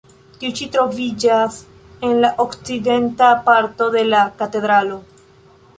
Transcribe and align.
Tiu 0.43 0.53
ĉi 0.59 0.67
troviĝas 0.75 1.59
en 2.09 2.15
la 2.25 2.33
okcidenta 2.45 3.29
parto 3.51 3.91
de 3.99 4.05
la 4.13 4.25
katedralo. 4.43 5.01